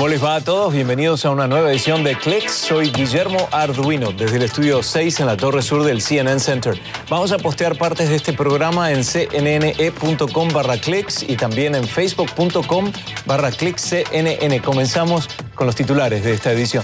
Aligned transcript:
¿Cómo 0.00 0.08
les 0.08 0.24
va 0.24 0.36
a 0.36 0.40
todos? 0.40 0.72
Bienvenidos 0.72 1.26
a 1.26 1.30
una 1.30 1.46
nueva 1.46 1.70
edición 1.70 2.02
de 2.02 2.16
Clicks. 2.16 2.52
Soy 2.52 2.90
Guillermo 2.90 3.50
Arduino 3.52 4.12
desde 4.12 4.38
el 4.38 4.44
estudio 4.44 4.82
6 4.82 5.20
en 5.20 5.26
la 5.26 5.36
torre 5.36 5.60
sur 5.60 5.84
del 5.84 6.00
CNN 6.00 6.40
Center. 6.40 6.80
Vamos 7.10 7.32
a 7.32 7.38
postear 7.38 7.76
partes 7.76 8.08
de 8.08 8.16
este 8.16 8.32
programa 8.32 8.92
en 8.92 9.04
cnne.com 9.04 10.48
barra 10.54 10.78
clicks 10.78 11.22
y 11.22 11.36
también 11.36 11.74
en 11.74 11.86
facebook.com 11.86 12.90
barra 13.26 13.50
CNN. 13.50 14.62
Comenzamos 14.62 15.28
con 15.54 15.66
los 15.66 15.76
titulares 15.76 16.24
de 16.24 16.32
esta 16.32 16.50
edición. 16.50 16.82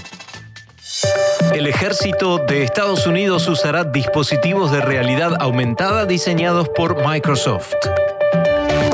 El 1.55 1.65
ejército 1.65 2.37
de 2.37 2.61
Estados 2.61 3.07
Unidos 3.07 3.47
usará 3.47 3.83
dispositivos 3.83 4.71
de 4.71 4.81
realidad 4.81 5.37
aumentada 5.39 6.05
diseñados 6.05 6.69
por 6.69 7.03
Microsoft. 7.03 7.73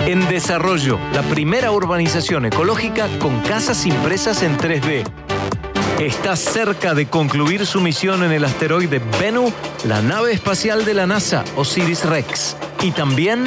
En 0.05 0.27
desarrollo, 0.27 0.99
la 1.13 1.21
primera 1.21 1.71
urbanización 1.71 2.45
ecológica 2.45 3.07
con 3.19 3.39
casas 3.39 3.85
impresas 3.85 4.43
en 4.43 4.57
3D. 4.57 5.05
Está 5.97 6.35
cerca 6.35 6.93
de 6.93 7.07
concluir 7.07 7.65
su 7.65 7.79
misión 7.79 8.21
en 8.21 8.33
el 8.33 8.43
asteroide 8.43 9.01
Bennu, 9.17 9.49
la 9.85 10.01
nave 10.01 10.33
espacial 10.33 10.83
de 10.83 10.93
la 10.93 11.07
NASA, 11.07 11.45
Osiris-Rex. 11.55 12.57
Y 12.81 12.91
también... 12.91 13.45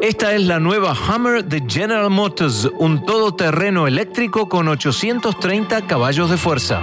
Esta 0.00 0.32
es 0.32 0.40
la 0.40 0.58
nueva 0.58 0.94
Hummer 0.94 1.44
de 1.44 1.62
General 1.68 2.08
Motors, 2.08 2.70
un 2.78 3.04
todoterreno 3.04 3.86
eléctrico 3.86 4.48
con 4.48 4.66
830 4.66 5.86
caballos 5.86 6.30
de 6.30 6.38
fuerza. 6.38 6.80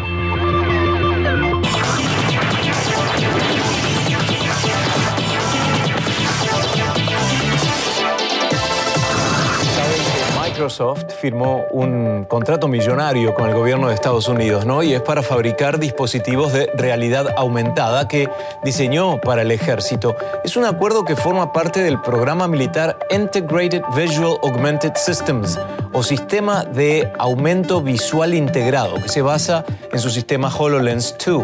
Microsoft 10.58 11.14
firmó 11.22 11.66
un 11.70 12.24
contrato 12.24 12.68
millonario 12.68 13.36
con 13.36 13.48
el 13.48 13.54
gobierno 13.54 13.90
de 13.90 13.94
Estados 13.94 14.28
Unidos, 14.28 14.66
¿no? 14.66 14.82
Y 14.82 14.92
es 14.92 15.02
para 15.04 15.22
fabricar 15.22 15.78
dispositivos 15.78 16.52
de 16.52 16.66
realidad 16.74 17.28
aumentada 17.38 18.08
que 18.08 18.28
diseñó 18.64 19.22
para 19.22 19.44
el 19.44 19.52
ejército. 19.52 20.16
Es 20.44 20.58
un 20.58 20.66
acuerdo 20.66 21.06
que 21.06 21.16
forma 21.16 21.54
parte 21.54 21.84
del 21.84 22.02
programa 22.02 22.48
militar 22.48 22.98
Integrated 23.12 23.84
Visual 23.96 24.40
Augmented 24.42 24.94
Systems 24.96 25.60
o 25.94 26.02
sistema 26.02 26.64
de 26.64 27.14
aumento 27.20 27.80
visual 27.80 28.34
integrado 28.34 28.96
que 28.96 29.10
se 29.10 29.22
basa 29.22 29.64
en 29.92 30.00
su 30.00 30.10
sistema 30.10 30.52
HoloLens 30.52 31.16
2. 31.24 31.44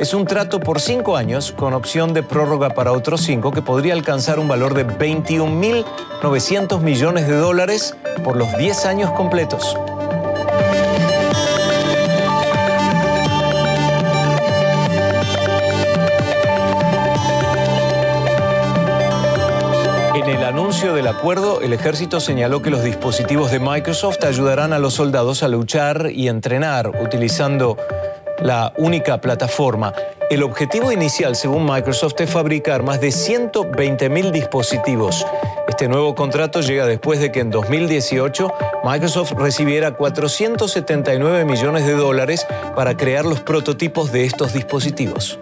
Es 0.00 0.14
un 0.14 0.26
trato 0.26 0.60
por 0.60 0.80
cinco 0.80 1.16
años 1.16 1.50
con 1.50 1.74
opción 1.74 2.14
de 2.14 2.22
prórroga 2.22 2.70
para 2.70 2.92
otros 2.92 3.22
cinco 3.22 3.50
que 3.50 3.62
podría 3.62 3.94
alcanzar 3.94 4.38
un 4.38 4.46
valor 4.46 4.74
de 4.74 4.86
21.900 4.86 6.80
millones 6.80 7.26
de 7.26 7.34
dólares 7.34 7.96
por 8.22 8.36
los 8.36 8.56
10 8.56 8.86
años 8.86 9.10
completos. 9.10 9.76
En 20.14 20.28
el 20.28 20.44
anuncio 20.44 20.94
del 20.94 21.08
acuerdo, 21.08 21.60
el 21.60 21.72
ejército 21.72 22.20
señaló 22.20 22.62
que 22.62 22.70
los 22.70 22.84
dispositivos 22.84 23.50
de 23.50 23.58
Microsoft 23.58 24.22
ayudarán 24.22 24.72
a 24.72 24.78
los 24.78 24.94
soldados 24.94 25.42
a 25.42 25.48
luchar 25.48 26.12
y 26.12 26.28
entrenar 26.28 26.92
utilizando 27.02 27.76
la 28.40 28.72
única 28.76 29.20
plataforma. 29.20 29.92
El 30.30 30.42
objetivo 30.42 30.92
inicial, 30.92 31.36
según 31.36 31.64
Microsoft, 31.64 32.20
es 32.20 32.30
fabricar 32.30 32.82
más 32.82 33.00
de 33.00 33.08
120.000 33.08 34.30
dispositivos. 34.30 35.26
Este 35.68 35.88
nuevo 35.88 36.14
contrato 36.14 36.60
llega 36.60 36.86
después 36.86 37.20
de 37.20 37.32
que 37.32 37.40
en 37.40 37.50
2018 37.50 38.52
Microsoft 38.84 39.32
recibiera 39.32 39.92
479 39.92 41.44
millones 41.44 41.86
de 41.86 41.92
dólares 41.92 42.46
para 42.74 42.96
crear 42.96 43.24
los 43.24 43.40
prototipos 43.40 44.12
de 44.12 44.24
estos 44.24 44.52
dispositivos. 44.52 45.38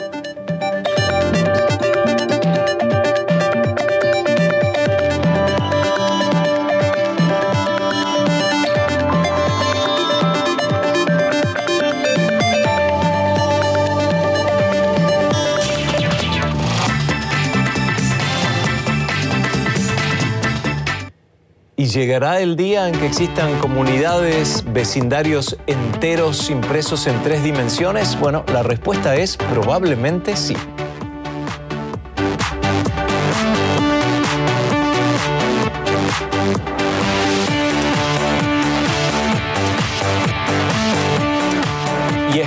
¿Y 21.78 21.88
llegará 21.88 22.40
el 22.40 22.56
día 22.56 22.88
en 22.88 22.98
que 22.98 23.04
existan 23.04 23.58
comunidades, 23.58 24.64
vecindarios 24.72 25.58
enteros 25.66 26.48
impresos 26.48 27.06
en 27.06 27.20
tres 27.22 27.44
dimensiones? 27.44 28.18
Bueno, 28.18 28.46
la 28.50 28.62
respuesta 28.62 29.14
es 29.16 29.36
probablemente 29.36 30.36
sí. 30.36 30.56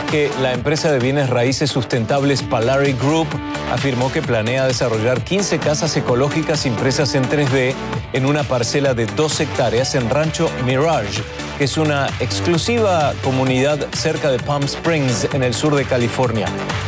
Que 0.10 0.32
la 0.42 0.54
empresa 0.54 0.92
de 0.92 0.98
bienes 0.98 1.30
raíces 1.30 1.70
sustentables 1.70 2.42
Palari 2.42 2.94
Group 2.94 3.28
afirmó 3.72 4.12
que 4.12 4.22
planea 4.22 4.66
desarrollar 4.66 5.24
15 5.24 5.60
casas 5.60 5.96
ecológicas 5.98 6.66
impresas 6.66 7.14
en 7.14 7.24
3D 7.24 7.76
en 8.14 8.26
una 8.26 8.44
parcela 8.44 8.96
de 8.96 9.06
dos 9.06 9.40
hectáreas 9.40 9.94
en 9.94 10.10
Rancho 10.10 10.50
Mirage, 10.66 11.22
que 11.58 11.66
es 11.66 11.78
una 11.78 12.08
exclusiva 12.20 13.14
comunidad 13.24 13.88
cerca 13.94 14.32
de 14.32 14.40
Palm 14.40 14.64
Springs, 14.64 15.28
en 15.34 15.44
el 15.44 15.54
sur 15.54 15.76
de 15.76 15.86
California. 15.86 16.48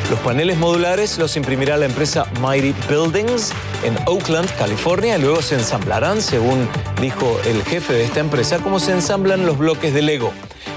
Los 0.09 0.19
paneles 0.19 0.57
modulares 0.57 1.19
los 1.19 1.37
imprimirá 1.37 1.77
la 1.77 1.85
empresa 1.85 2.25
Mighty 2.41 2.73
Buildings 2.89 3.51
en 3.83 3.95
Oakland, 4.07 4.49
California, 4.57 5.17
y 5.17 5.21
luego 5.21 5.41
se 5.43 5.55
ensamblarán, 5.55 6.21
según 6.21 6.67
dijo 6.99 7.39
el 7.45 7.63
jefe 7.63 7.93
de 7.93 8.03
esta 8.03 8.19
empresa, 8.19 8.57
como 8.59 8.79
se 8.79 8.93
ensamblan 8.93 9.45
los 9.45 9.59
bloques 9.59 9.93
de 9.93 10.01
Lego. 10.01 10.33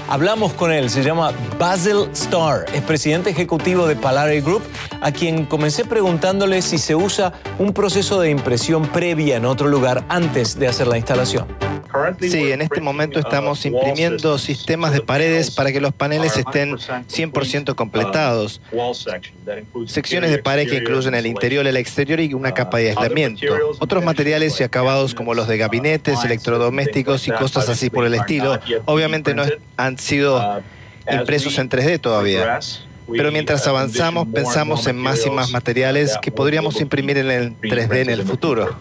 Hablamos 0.07 0.53
con 0.53 0.71
él, 0.71 0.91
se 0.91 1.03
llama 1.03 1.31
Basil 1.57 2.09
Starr, 2.13 2.65
es 2.73 2.83
presidente 2.83 3.31
ejecutivo 3.31 3.87
de 3.87 3.95
Palari 3.95 4.39
Group, 4.39 4.61
a 5.01 5.11
quien 5.11 5.45
comencé 5.45 5.83
preguntándole 5.83 6.61
si 6.61 6.77
se 6.77 6.95
usa 6.95 7.33
un 7.57 7.73
proceso 7.73 8.19
de 8.19 8.29
impresión 8.29 8.85
previa 8.87 9.37
en 9.37 9.45
otro 9.45 9.67
lugar 9.67 10.05
antes 10.07 10.59
de 10.59 10.67
hacer 10.67 10.85
la 10.87 10.97
instalación. 10.97 11.64
Sí, 12.19 12.51
en 12.51 12.61
este 12.61 12.81
momento 12.81 13.19
estamos 13.19 13.65
imprimiendo 13.65 14.37
sistemas 14.37 14.93
de 14.93 15.01
paredes 15.01 15.51
para 15.51 15.71
que 15.71 15.81
los 15.81 15.93
paneles 15.93 16.37
estén 16.37 16.75
100% 16.77 17.75
completados. 17.75 18.61
Secciones 19.87 20.31
de 20.31 20.39
pared 20.39 20.67
que 20.67 20.77
incluyen 20.77 21.15
el 21.15 21.25
interior, 21.25 21.65
el 21.65 21.77
exterior 21.77 22.19
y 22.19 22.33
una 22.33 22.53
capa 22.53 22.77
de 22.77 22.89
aislamiento. 22.89 23.45
Otros 23.79 24.03
materiales 24.03 24.59
y 24.59 24.63
acabados 24.63 25.13
como 25.13 25.33
los 25.33 25.47
de 25.47 25.57
gabinetes, 25.57 26.23
electrodomésticos 26.23 27.27
y 27.27 27.31
cosas 27.31 27.69
así 27.69 27.89
por 27.89 28.05
el 28.05 28.15
estilo, 28.15 28.59
obviamente 28.85 29.33
no 29.33 29.43
han 29.77 29.97
sido 29.97 30.63
impresos 31.11 31.57
en 31.59 31.69
3D 31.69 31.99
todavía. 31.99 32.59
Pero 33.11 33.31
mientras 33.31 33.67
avanzamos, 33.67 34.27
pensamos 34.33 34.87
en 34.87 34.97
más 34.97 35.25
y 35.25 35.29
más 35.29 35.51
materiales 35.51 36.17
que 36.21 36.31
podríamos 36.31 36.81
imprimir 36.81 37.17
en 37.17 37.29
el 37.29 37.55
3D 37.59 37.97
en 37.97 38.09
el 38.09 38.23
futuro. 38.23 38.75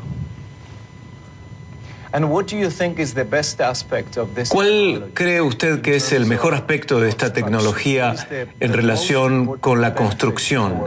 ¿Cuál 4.49 5.11
cree 5.15 5.41
usted 5.41 5.81
que 5.81 5.97
es 5.97 6.13
el 6.13 6.27
mejor 6.27 6.55
aspecto 6.55 7.01
de 7.01 7.09
esta 7.09 7.33
tecnología 7.33 8.15
en 8.61 8.73
relación 8.73 9.59
con 9.59 9.81
la 9.81 9.95
construcción? 9.95 10.81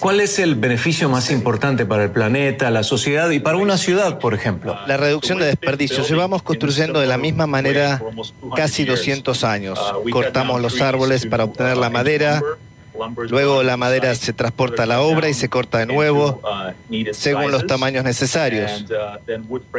¿Cuál 0.00 0.20
es 0.20 0.38
el 0.40 0.56
beneficio 0.56 1.08
más 1.08 1.30
importante 1.30 1.86
para 1.86 2.02
el 2.02 2.10
planeta, 2.10 2.70
la 2.70 2.82
sociedad 2.82 3.30
y 3.30 3.38
para 3.38 3.56
una 3.56 3.78
ciudad, 3.78 4.18
por 4.18 4.34
ejemplo? 4.34 4.76
La 4.88 4.96
reducción 4.96 5.38
de 5.38 5.46
desperdicios. 5.46 6.08
Llevamos 6.08 6.42
construyendo 6.42 6.98
de 6.98 7.06
la 7.06 7.18
misma 7.18 7.46
manera 7.46 8.02
casi 8.56 8.84
200 8.84 9.44
años. 9.44 9.78
Cortamos 10.10 10.60
los 10.60 10.80
árboles 10.80 11.26
para 11.26 11.44
obtener 11.44 11.76
la 11.76 11.88
madera, 11.88 12.42
Luego 13.28 13.62
la 13.62 13.76
madera 13.76 14.14
se 14.14 14.32
transporta 14.32 14.84
a 14.84 14.86
la 14.86 15.00
obra 15.00 15.28
y 15.28 15.34
se 15.34 15.48
corta 15.48 15.78
de 15.78 15.86
nuevo 15.86 16.40
según 17.12 17.50
los 17.50 17.66
tamaños 17.66 18.04
necesarios. 18.04 18.84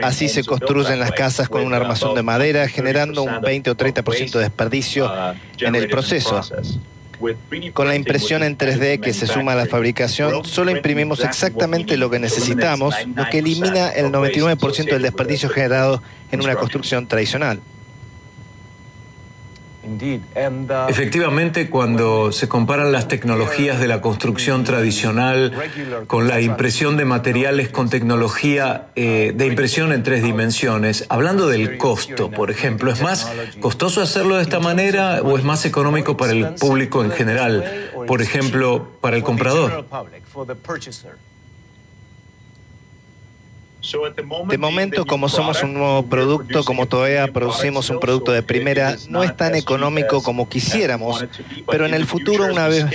Así 0.02 0.30
se 0.30 0.44
construyen 0.44 1.00
las 1.00 1.12
casas 1.12 1.50
con 1.50 1.64
un 1.64 1.74
armazón 1.74 2.16
de 2.16 2.24
madera, 2.24 2.68
generando 2.68 3.24
un 3.24 3.42
20 3.42 3.72
o 3.72 3.78
30% 3.78 4.32
de 4.32 4.40
desperdicio 4.40 5.12
en 5.60 5.76
el 5.76 5.88
proceso. 5.88 6.42
Con 7.74 7.88
la 7.88 7.96
impresión 7.96 8.44
en 8.44 8.58
3D 8.58 9.00
que 9.00 9.14
se 9.14 9.28
suma 9.28 9.54
a 9.54 9.56
la 9.56 9.66
fabricación, 9.66 10.44
solo 10.44 10.72
imprimimos 10.72 11.24
exactamente 11.24 11.96
lo 11.96 12.10
que 12.10 12.20
necesitamos, 12.20 12.96
lo 13.16 13.30
que 13.30 13.40
elimina 13.40 13.90
el 13.90 14.08
99% 14.08 14.86
del 14.86 15.02
desperdicio 15.02 15.50
generado 15.50 16.02
en 16.32 16.42
una 16.42 16.56
construcción 16.56 17.08
tradicional. 17.08 17.62
Efectivamente, 20.88 21.70
cuando 21.70 22.32
se 22.32 22.48
comparan 22.48 22.92
las 22.92 23.08
tecnologías 23.08 23.80
de 23.80 23.88
la 23.88 24.02
construcción 24.02 24.64
tradicional 24.64 25.54
con 26.08 26.28
la 26.28 26.42
impresión 26.42 26.98
de 26.98 27.06
materiales 27.06 27.70
con 27.70 27.90
tecnología 27.90 28.88
eh, 28.96 29.34
de 29.36 29.48
impresión 29.48 29.92
en 29.92 30.04
tres 30.04 30.24
dimensiones, 30.24 31.06
hablando 31.10 31.48
del 31.48 31.78
costo, 31.78 32.32
por 32.32 32.50
ejemplo, 32.52 32.92
¿es 32.92 33.02
más 33.02 33.32
costoso 33.60 34.02
hacerlo 34.02 34.38
de 34.38 34.44
esta 34.44 34.60
manera 34.60 35.22
o 35.22 35.38
es 35.38 35.44
más 35.44 35.66
económico 35.66 36.16
para 36.18 36.32
el 36.32 36.56
público 36.56 37.04
en 37.04 37.12
general? 37.12 37.92
Por 38.08 38.22
ejemplo, 38.22 38.92
para 39.02 39.18
el 39.18 39.24
comprador. 39.24 39.86
De 44.48 44.58
momento, 44.58 45.06
como 45.06 45.28
somos 45.28 45.62
un 45.62 45.74
nuevo 45.74 46.04
producto, 46.04 46.64
como 46.64 46.86
todavía 46.86 47.28
producimos 47.28 47.90
un 47.90 48.00
producto 48.00 48.32
de 48.32 48.42
primera, 48.42 48.96
no 49.10 49.24
es 49.24 49.36
tan 49.36 49.56
económico 49.56 50.24
como 50.24 50.48
quisiéramos, 50.48 51.26
pero 51.70 51.86
en 51.86 51.94
el 51.94 52.06
futuro, 52.06 52.46
una 52.46 52.68
vez 52.68 52.86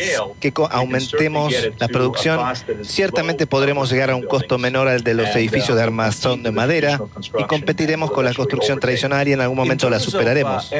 que 0.40 0.52
aumentemos 0.70 1.52
la 1.78 1.88
producción, 1.88 2.40
ciertamente 2.82 3.46
podremos 3.46 3.90
llegar 3.90 4.10
a 4.10 4.16
un 4.16 4.22
costo 4.26 4.56
menor 4.58 4.88
al 4.88 5.02
de 5.02 5.14
los 5.14 5.28
edificios 5.36 5.76
de 5.76 5.82
armazón 5.82 6.42
de 6.42 6.52
madera 6.52 7.00
y 7.38 7.44
competiremos 7.44 8.10
con 8.10 8.24
la 8.24 8.32
construcción 8.32 8.80
tradicional 8.80 9.28
y 9.28 9.32
en 9.32 9.40
algún 9.40 9.56
momento 9.56 9.90
la 9.90 10.00
superaremos. 10.00 10.70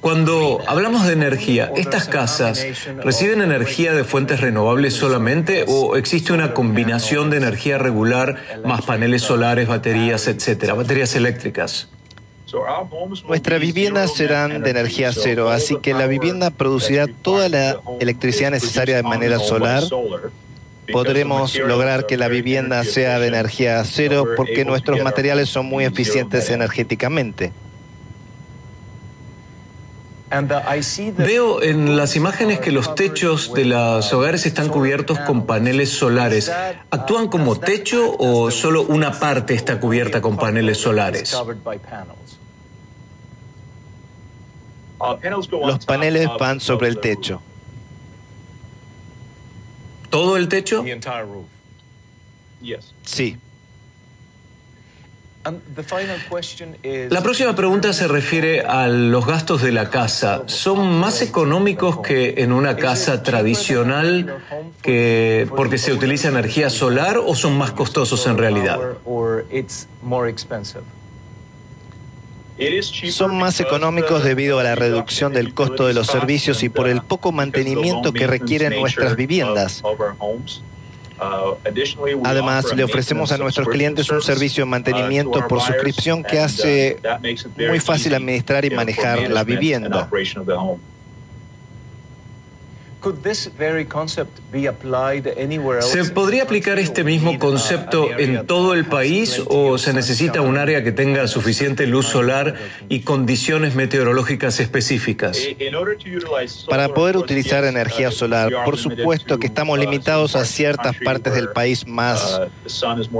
Cuando 0.00 0.60
hablamos 0.66 1.06
de 1.06 1.12
energía, 1.12 1.72
¿estas 1.76 2.08
casas 2.08 2.64
reciben 3.02 3.42
energía 3.42 3.92
de 3.92 4.04
fuentes 4.04 4.40
renovables 4.40 4.94
solamente 4.94 5.64
o 5.66 5.96
existe 5.96 6.32
una 6.32 6.54
combinación 6.54 7.30
de 7.30 7.38
energía 7.38 7.78
regular 7.78 8.36
más 8.64 8.82
paneles 8.82 9.22
solares, 9.22 9.66
baterías, 9.66 10.28
etcétera, 10.28 10.74
baterías 10.74 11.16
eléctricas? 11.16 11.88
Nuestras 13.26 13.60
viviendas 13.60 14.14
serán 14.14 14.62
de 14.62 14.70
energía 14.70 15.10
cero, 15.12 15.50
así 15.50 15.76
que 15.76 15.94
la 15.94 16.06
vivienda 16.06 16.50
producirá 16.50 17.06
toda 17.06 17.48
la 17.48 17.80
electricidad 17.98 18.50
necesaria 18.50 18.96
de 18.96 19.02
manera 19.02 19.38
solar 19.38 19.82
podremos 20.90 21.56
lograr 21.58 22.06
que 22.06 22.16
la 22.16 22.28
vivienda 22.28 22.82
sea 22.84 23.18
de 23.18 23.28
energía 23.28 23.82
cero 23.84 24.24
porque 24.36 24.64
nuestros 24.64 25.00
materiales 25.02 25.48
son 25.48 25.66
muy 25.66 25.84
eficientes 25.84 26.50
energéticamente. 26.50 27.52
Veo 31.18 31.62
en 31.62 31.96
las 31.96 32.16
imágenes 32.16 32.58
que 32.60 32.72
los 32.72 32.94
techos 32.94 33.52
de 33.52 33.66
los 33.66 34.12
hogares 34.14 34.46
están 34.46 34.70
cubiertos 34.70 35.18
con 35.20 35.44
paneles 35.44 35.90
solares. 35.90 36.50
¿Actúan 36.90 37.28
como 37.28 37.58
techo 37.60 38.16
o 38.18 38.50
solo 38.50 38.82
una 38.82 39.12
parte 39.12 39.54
está 39.54 39.78
cubierta 39.78 40.22
con 40.22 40.38
paneles 40.38 40.78
solares? 40.78 41.36
Los 45.50 45.84
paneles 45.84 46.28
van 46.38 46.60
sobre 46.60 46.88
el 46.88 46.98
techo. 46.98 47.42
¿Todo 50.12 50.36
el 50.36 50.48
techo? 50.48 50.84
Sí. 53.06 53.38
La 57.10 57.22
próxima 57.22 57.56
pregunta 57.56 57.92
se 57.94 58.06
refiere 58.06 58.60
a 58.60 58.88
los 58.88 59.26
gastos 59.26 59.62
de 59.62 59.72
la 59.72 59.88
casa. 59.88 60.42
¿Son 60.46 61.00
más 61.00 61.22
económicos 61.22 62.00
que 62.00 62.34
en 62.36 62.52
una 62.52 62.76
casa 62.76 63.22
tradicional 63.22 64.36
que 64.82 65.48
porque 65.56 65.78
se 65.78 65.94
utiliza 65.94 66.28
energía 66.28 66.68
solar 66.68 67.16
o 67.16 67.34
son 67.34 67.56
más 67.56 67.72
costosos 67.72 68.26
en 68.26 68.36
realidad? 68.36 68.78
Son 73.10 73.36
más 73.36 73.60
económicos 73.60 74.22
debido 74.24 74.58
a 74.58 74.62
la 74.62 74.74
reducción 74.74 75.32
del 75.32 75.54
costo 75.54 75.86
de 75.86 75.94
los 75.94 76.06
servicios 76.06 76.62
y 76.62 76.68
por 76.68 76.88
el 76.88 77.02
poco 77.02 77.32
mantenimiento 77.32 78.12
que 78.12 78.26
requieren 78.26 78.78
nuestras 78.78 79.16
viviendas. 79.16 79.82
Además, 82.24 82.74
le 82.74 82.84
ofrecemos 82.84 83.32
a 83.32 83.38
nuestros 83.38 83.68
clientes 83.68 84.10
un 84.10 84.22
servicio 84.22 84.64
de 84.64 84.70
mantenimiento 84.70 85.46
por 85.48 85.60
suscripción 85.60 86.22
que 86.22 86.40
hace 86.40 86.98
muy 87.56 87.80
fácil 87.80 88.14
administrar 88.14 88.64
y 88.64 88.70
manejar 88.70 89.30
la 89.30 89.44
vivienda. 89.44 90.08
¿Se 95.80 96.04
podría 96.04 96.44
aplicar 96.44 96.78
este 96.78 97.02
mismo 97.02 97.38
concepto 97.38 98.08
en 98.16 98.46
todo 98.46 98.74
el 98.74 98.84
país 98.84 99.42
o 99.48 99.76
se 99.76 99.92
necesita 99.92 100.40
un 100.40 100.56
área 100.56 100.84
que 100.84 100.92
tenga 100.92 101.26
suficiente 101.26 101.86
luz 101.86 102.06
solar 102.06 102.54
y 102.88 103.00
condiciones 103.00 103.74
meteorológicas 103.74 104.60
específicas? 104.60 105.38
Para 106.68 106.88
poder 106.88 107.16
utilizar 107.16 107.64
energía 107.64 108.10
solar, 108.12 108.52
por 108.64 108.78
supuesto 108.78 109.38
que 109.38 109.48
estamos 109.48 109.78
limitados 109.78 110.36
a 110.36 110.44
ciertas 110.44 110.96
partes 111.04 111.34
del 111.34 111.48
país 111.48 111.86
más 111.86 112.40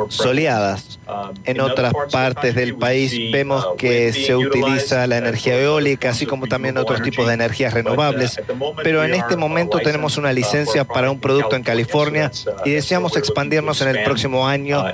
soleadas. 0.08 1.00
En 1.44 1.60
otras 1.60 1.92
partes 2.10 2.54
del 2.54 2.76
país 2.76 3.12
vemos 3.32 3.66
que 3.76 4.12
se 4.12 4.36
utiliza 4.36 5.06
la 5.06 5.18
energía 5.18 5.60
eólica, 5.60 6.10
así 6.10 6.24
como 6.24 6.46
también 6.46 6.78
otros 6.78 7.02
tipos 7.02 7.26
de 7.26 7.34
energías 7.34 7.74
renovables, 7.74 8.40
pero 8.82 9.02
en 9.04 9.14
este 9.14 9.36
momento 9.36 9.71
tenemos 9.80 10.16
una 10.16 10.32
licencia 10.32 10.84
para 10.84 11.10
un 11.10 11.18
producto 11.18 11.56
en 11.56 11.62
California 11.62 12.30
y 12.64 12.70
deseamos 12.70 13.16
expandirnos 13.16 13.80
en 13.82 13.88
el 13.88 14.04
próximo 14.04 14.46
año 14.46 14.84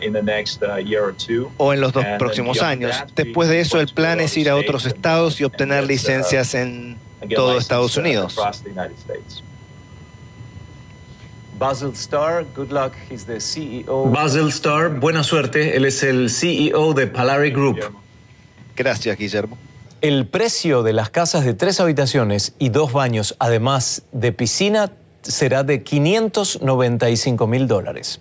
o 1.57 1.73
en 1.73 1.81
los 1.81 1.93
dos 1.93 2.05
próximos 2.19 2.63
años. 2.63 2.97
Después 3.15 3.49
de 3.49 3.61
eso, 3.61 3.81
el 3.81 3.89
plan 3.89 4.21
es 4.21 4.37
ir 4.37 4.49
a 4.49 4.57
otros 4.57 4.87
estados 4.87 5.41
y 5.41 5.45
obtener 5.45 5.85
licencias 5.85 6.55
en 6.55 6.97
todo 7.35 7.59
Estados 7.59 7.97
Unidos. 7.97 8.37
Basil 11.59 11.93
Starr, 11.93 12.45
good 12.55 12.71
luck. 12.71 12.95
He's 13.11 13.25
the 13.25 13.41
CEO. 13.41 14.05
Basil 14.07 14.49
Starr, 14.49 15.01
buena 15.01 15.25
suerte. 15.25 15.77
Él 15.77 15.85
es 15.87 16.05
el 16.05 16.31
CEO 16.31 16.95
de 16.95 17.09
Palari 17.09 17.51
Group. 17.51 17.81
Gracias, 18.77 19.19
Guillermo. 19.19 19.59
El 20.01 20.29
precio 20.29 20.85
de 20.85 20.93
las 20.93 21.11
casas 21.11 21.45
de 21.45 21.55
tres 21.55 21.81
habitaciones 21.81 22.53
y 22.61 22.69
dos 22.69 22.93
baños, 22.93 23.35
además 23.41 24.03
de 24.13 24.31
piscina, 24.31 24.93
será 25.23 25.65
de 25.65 25.83
595 25.83 27.47
mil 27.49 27.67
dólares. 27.67 28.21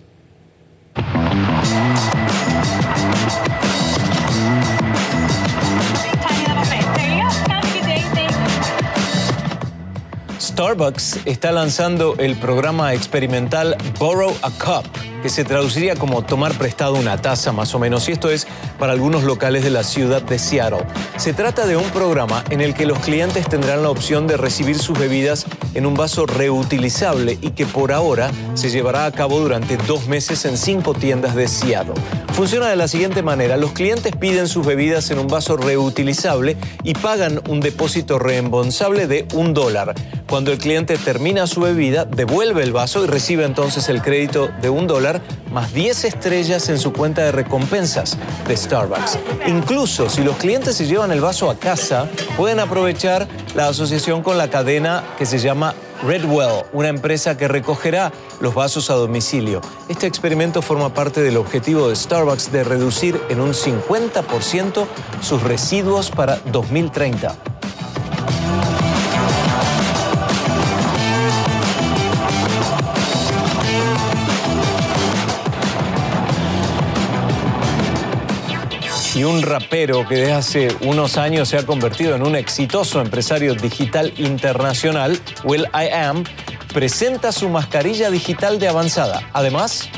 Starbucks 10.40 11.20
está 11.26 11.52
lanzando 11.52 12.16
el 12.18 12.34
programa 12.34 12.92
experimental 12.92 13.76
Borrow 14.00 14.34
a 14.42 14.50
Cup 14.50 14.90
que 15.22 15.28
se 15.28 15.44
traduciría 15.44 15.96
como 15.96 16.22
tomar 16.22 16.54
prestado 16.54 16.94
una 16.94 17.20
taza 17.20 17.52
más 17.52 17.74
o 17.74 17.78
menos, 17.78 18.08
y 18.08 18.12
esto 18.12 18.30
es 18.30 18.46
para 18.78 18.92
algunos 18.92 19.24
locales 19.24 19.64
de 19.64 19.70
la 19.70 19.82
ciudad 19.82 20.22
de 20.22 20.38
Seattle. 20.38 20.86
Se 21.16 21.32
trata 21.32 21.66
de 21.66 21.76
un 21.76 21.88
programa 21.90 22.44
en 22.50 22.60
el 22.60 22.74
que 22.74 22.86
los 22.86 22.98
clientes 23.00 23.48
tendrán 23.48 23.82
la 23.82 23.90
opción 23.90 24.26
de 24.26 24.36
recibir 24.36 24.78
sus 24.78 24.98
bebidas 24.98 25.46
en 25.74 25.86
un 25.86 25.94
vaso 25.94 26.26
reutilizable 26.26 27.38
y 27.40 27.50
que 27.50 27.66
por 27.66 27.92
ahora 27.92 28.30
se 28.54 28.70
llevará 28.70 29.06
a 29.06 29.12
cabo 29.12 29.40
durante 29.40 29.76
dos 29.76 30.06
meses 30.06 30.44
en 30.44 30.56
cinco 30.56 30.94
tiendas 30.94 31.34
de 31.34 31.48
Seattle. 31.48 31.94
Funciona 32.32 32.68
de 32.68 32.76
la 32.76 32.86
siguiente 32.86 33.22
manera, 33.22 33.56
los 33.56 33.72
clientes 33.72 34.14
piden 34.14 34.46
sus 34.46 34.64
bebidas 34.64 35.10
en 35.10 35.18
un 35.18 35.26
vaso 35.26 35.56
reutilizable 35.56 36.56
y 36.84 36.94
pagan 36.94 37.40
un 37.48 37.58
depósito 37.58 38.20
reembolsable 38.20 39.08
de 39.08 39.26
un 39.34 39.54
dólar. 39.54 39.94
Cuando 40.28 40.52
el 40.52 40.58
cliente 40.58 40.98
termina 40.98 41.46
su 41.46 41.60
bebida, 41.60 42.04
devuelve 42.04 42.62
el 42.62 42.72
vaso 42.72 43.02
y 43.02 43.08
recibe 43.08 43.44
entonces 43.44 43.88
el 43.88 44.02
crédito 44.02 44.50
de 44.60 44.70
un 44.70 44.86
dólar 44.86 45.07
más 45.52 45.72
10 45.72 46.04
estrellas 46.04 46.68
en 46.68 46.78
su 46.78 46.92
cuenta 46.92 47.22
de 47.22 47.32
recompensas 47.32 48.16
de 48.46 48.56
Starbucks. 48.56 49.18
Incluso 49.46 50.08
si 50.08 50.22
los 50.22 50.36
clientes 50.36 50.76
se 50.76 50.86
llevan 50.86 51.10
el 51.10 51.20
vaso 51.20 51.50
a 51.50 51.58
casa, 51.58 52.08
pueden 52.36 52.60
aprovechar 52.60 53.26
la 53.54 53.68
asociación 53.68 54.22
con 54.22 54.38
la 54.38 54.48
cadena 54.48 55.04
que 55.16 55.26
se 55.26 55.38
llama 55.38 55.74
Redwell, 56.06 56.64
una 56.72 56.88
empresa 56.88 57.36
que 57.36 57.48
recogerá 57.48 58.12
los 58.40 58.54
vasos 58.54 58.90
a 58.90 58.94
domicilio. 58.94 59.60
Este 59.88 60.06
experimento 60.06 60.62
forma 60.62 60.94
parte 60.94 61.22
del 61.22 61.36
objetivo 61.36 61.88
de 61.88 61.96
Starbucks 61.96 62.52
de 62.52 62.64
reducir 62.64 63.20
en 63.28 63.40
un 63.40 63.52
50% 63.52 64.86
sus 65.22 65.42
residuos 65.42 66.10
para 66.10 66.36
2030. 66.52 67.57
Y 79.18 79.24
un 79.24 79.42
rapero 79.42 80.06
que 80.06 80.14
desde 80.14 80.32
hace 80.32 80.68
unos 80.82 81.16
años 81.16 81.48
se 81.48 81.58
ha 81.58 81.66
convertido 81.66 82.14
en 82.14 82.22
un 82.22 82.36
exitoso 82.36 83.00
empresario 83.00 83.54
digital 83.54 84.12
internacional, 84.16 85.18
Will 85.42 85.66
I 85.74 85.92
Am, 85.92 86.22
presenta 86.72 87.32
su 87.32 87.48
mascarilla 87.48 88.10
digital 88.10 88.60
de 88.60 88.68
avanzada. 88.68 89.28
Además, 89.32 89.88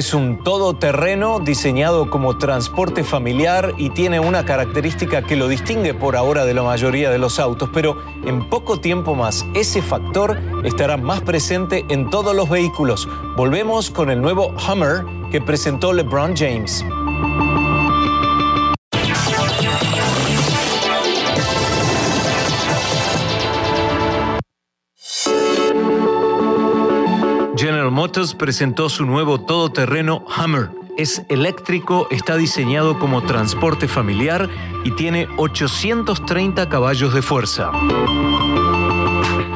Es 0.00 0.14
un 0.14 0.42
todoterreno 0.42 1.40
diseñado 1.40 2.08
como 2.08 2.38
transporte 2.38 3.04
familiar 3.04 3.74
y 3.76 3.90
tiene 3.90 4.18
una 4.18 4.46
característica 4.46 5.20
que 5.20 5.36
lo 5.36 5.46
distingue 5.46 5.92
por 5.92 6.16
ahora 6.16 6.46
de 6.46 6.54
la 6.54 6.62
mayoría 6.62 7.10
de 7.10 7.18
los 7.18 7.38
autos, 7.38 7.68
pero 7.70 7.98
en 8.24 8.48
poco 8.48 8.80
tiempo 8.80 9.14
más 9.14 9.44
ese 9.52 9.82
factor 9.82 10.38
estará 10.64 10.96
más 10.96 11.20
presente 11.20 11.84
en 11.90 12.08
todos 12.08 12.34
los 12.34 12.48
vehículos. 12.48 13.06
Volvemos 13.36 13.90
con 13.90 14.08
el 14.10 14.22
nuevo 14.22 14.54
Hummer 14.66 15.04
que 15.30 15.42
presentó 15.42 15.92
LeBron 15.92 16.34
James. 16.34 16.82
Motors 28.00 28.34
presentó 28.34 28.88
su 28.88 29.04
nuevo 29.04 29.42
todoterreno 29.42 30.24
Hummer. 30.38 30.70
Es 30.96 31.22
eléctrico, 31.28 32.08
está 32.10 32.38
diseñado 32.38 32.98
como 32.98 33.20
transporte 33.24 33.88
familiar 33.88 34.48
y 34.84 34.92
tiene 34.92 35.28
830 35.36 36.66
caballos 36.70 37.12
de 37.12 37.20
fuerza. 37.20 37.70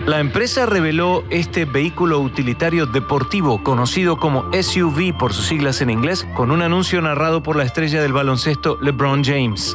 La 0.04 0.20
empresa 0.20 0.66
reveló 0.66 1.24
este 1.30 1.64
vehículo 1.64 2.20
utilitario 2.20 2.84
deportivo, 2.84 3.62
conocido 3.62 4.18
como 4.18 4.44
SUV 4.52 5.16
por 5.18 5.32
sus 5.32 5.46
siglas 5.46 5.80
en 5.80 5.88
inglés, 5.88 6.28
con 6.36 6.50
un 6.50 6.60
anuncio 6.60 7.00
narrado 7.00 7.42
por 7.42 7.56
la 7.56 7.64
estrella 7.64 8.02
del 8.02 8.12
baloncesto 8.12 8.76
LeBron 8.82 9.24
James. 9.24 9.74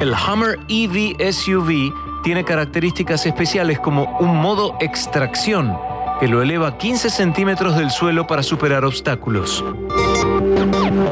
El 0.00 0.12
Hummer 0.14 0.58
EV 0.66 1.32
SUV 1.32 1.94
tiene 2.24 2.44
características 2.44 3.24
especiales 3.24 3.78
como 3.78 4.18
un 4.18 4.36
modo 4.36 4.74
extracción, 4.80 5.78
que 6.20 6.28
lo 6.28 6.42
eleva 6.42 6.76
15 6.76 7.08
centímetros 7.08 7.76
del 7.76 7.90
suelo 7.90 8.26
para 8.26 8.42
superar 8.42 8.84
obstáculos. 8.84 9.64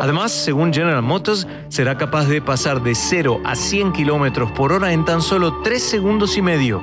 Además, 0.01 0.33
según 0.33 0.73
General 0.73 1.03
Motors, 1.03 1.47
será 1.69 1.97
capaz 1.97 2.27
de 2.27 2.43
pasar 2.43 2.83
de 2.83 2.95
0 2.95 3.41
a 3.45 3.57
100 3.57 3.93
kilómetros 3.93 4.53
por 4.53 4.73
hora 4.73 4.93
en 4.93 5.07
tan 5.07 5.23
solo 5.23 5.63
3 5.65 5.83
segundos 5.83 6.37
y 6.37 6.43
medio. 6.43 6.83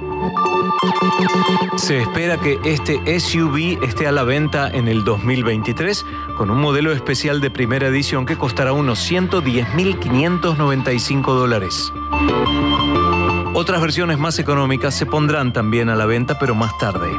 Se 1.77 2.01
espera 2.01 2.37
que 2.37 2.57
este 2.65 2.99
SUV 3.19 3.83
esté 3.83 4.07
a 4.07 4.11
la 4.11 4.23
venta 4.23 4.67
en 4.69 4.87
el 4.87 5.03
2023 5.03 6.03
con 6.37 6.49
un 6.49 6.59
modelo 6.59 6.91
especial 6.91 7.39
de 7.41 7.51
primera 7.51 7.85
edición 7.87 8.25
que 8.25 8.37
costará 8.37 8.73
unos 8.73 9.11
110.595 9.11 11.25
dólares. 11.25 11.93
Otras 13.53 13.81
versiones 13.81 14.17
más 14.17 14.39
económicas 14.39 14.95
se 14.95 15.05
pondrán 15.05 15.53
también 15.53 15.89
a 15.89 15.95
la 15.95 16.05
venta, 16.05 16.39
pero 16.39 16.55
más 16.55 16.77
tarde. 16.77 17.09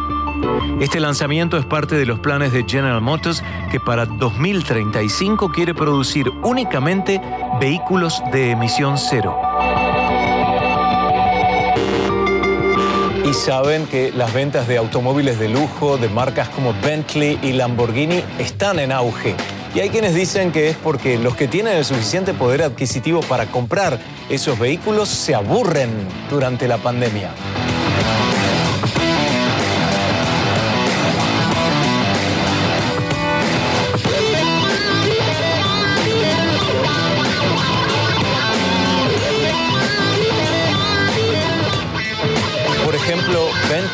Este 0.80 1.00
lanzamiento 1.00 1.56
es 1.56 1.64
parte 1.64 1.96
de 1.96 2.06
los 2.06 2.18
planes 2.20 2.52
de 2.52 2.64
General 2.66 3.00
Motors 3.00 3.42
que 3.70 3.80
para 3.80 4.06
2035 4.06 5.50
quiere 5.50 5.74
producir 5.74 6.30
únicamente 6.42 7.20
vehículos 7.60 8.22
de 8.32 8.50
emisión 8.50 8.98
cero. 8.98 9.38
Y 13.24 13.32
saben 13.32 13.86
que 13.86 14.12
las 14.12 14.32
ventas 14.32 14.68
de 14.68 14.76
automóviles 14.76 15.38
de 15.38 15.48
lujo 15.48 15.98
de 15.98 16.08
marcas 16.08 16.48
como 16.50 16.74
Bentley 16.80 17.38
y 17.42 17.52
Lamborghini 17.52 18.22
están 18.38 18.78
en 18.78 18.92
auge. 18.92 19.34
Y 19.74 19.80
hay 19.80 19.90
quienes 19.90 20.14
dicen 20.14 20.52
que 20.52 20.68
es 20.68 20.76
porque 20.76 21.18
los 21.18 21.34
que 21.36 21.48
tienen 21.48 21.76
el 21.76 21.84
suficiente 21.84 22.34
poder 22.34 22.62
adquisitivo 22.62 23.20
para 23.20 23.46
comprar 23.46 23.98
esos 24.30 24.58
vehículos 24.58 25.08
se 25.08 25.34
aburren 25.34 25.90
durante 26.30 26.68
la 26.68 26.78
pandemia. 26.78 27.30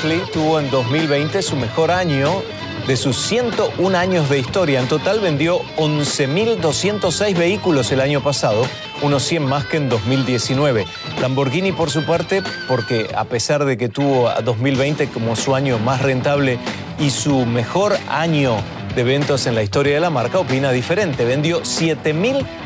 Tuvo 0.02 0.58
en 0.58 0.68
2020 0.68 1.42
su 1.42 1.54
mejor 1.54 1.92
año 1.92 2.42
de 2.88 2.96
sus 2.96 3.16
101 3.18 3.96
años 3.96 4.28
de 4.28 4.40
historia. 4.40 4.80
En 4.80 4.88
total 4.88 5.20
vendió 5.20 5.60
11.206 5.76 7.38
vehículos 7.38 7.92
el 7.92 8.00
año 8.00 8.20
pasado, 8.20 8.64
unos 9.00 9.22
100 9.22 9.44
más 9.44 9.64
que 9.66 9.76
en 9.76 9.88
2019. 9.88 10.86
Lamborghini, 11.20 11.70
por 11.70 11.88
su 11.88 12.04
parte, 12.04 12.42
porque 12.66 13.10
a 13.14 13.26
pesar 13.26 13.64
de 13.64 13.78
que 13.78 13.88
tuvo 13.88 14.28
a 14.28 14.40
2020 14.40 15.06
como 15.06 15.36
su 15.36 15.54
año 15.54 15.78
más 15.78 16.02
rentable 16.02 16.58
y 16.98 17.10
su 17.10 17.46
mejor 17.46 17.96
año 18.08 18.56
de 18.96 19.04
ventas 19.04 19.46
en 19.46 19.54
la 19.54 19.62
historia 19.62 19.94
de 19.94 20.00
la 20.00 20.10
marca, 20.10 20.40
opina 20.40 20.72
diferente. 20.72 21.24
Vendió 21.24 21.64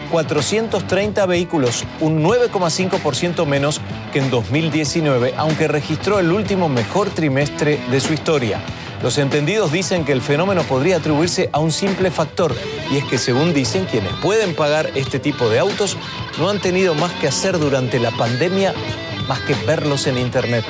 7.430 0.09 1.27
vehículos, 1.27 1.85
un 2.01 2.23
9,5% 2.23 3.47
menos 3.47 3.81
que 4.13 4.21
en 4.21 4.31
2019, 4.31 5.35
aunque 5.37 5.69
registró 5.69 6.19
el 6.19 6.33
último 6.33 6.69
mejor 6.69 7.11
trimestre 7.11 7.81
de 7.91 8.01
su 8.01 8.13
historia. 8.13 8.61
Los 9.03 9.19
entendidos 9.19 9.73
dicen 9.73 10.05
que 10.05 10.13
el 10.13 10.23
fenómeno 10.23 10.63
podría 10.63 10.97
atribuirse 10.97 11.51
a 11.53 11.59
un 11.59 11.71
simple 11.71 12.11
factor, 12.11 12.55
y 12.91 12.97
es 12.97 13.05
que 13.05 13.19
según 13.19 13.53
dicen 13.53 13.85
quienes 13.85 14.13
pueden 14.23 14.55
pagar 14.55 14.91
este 14.95 15.19
tipo 15.19 15.49
de 15.49 15.59
autos 15.59 15.97
no 16.39 16.49
han 16.49 16.61
tenido 16.61 16.95
más 16.95 17.13
que 17.13 17.29
hacer 17.29 17.59
durante 17.59 17.99
la 17.99 18.11
pandemia 18.13 18.75
más 19.29 19.41
que 19.41 19.55
verlos 19.67 20.07
en 20.07 20.19
Internet. 20.19 20.65